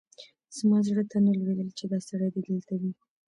[0.57, 2.91] زما زړه ته نه لوېدل چې دا سړی دې دلته وي.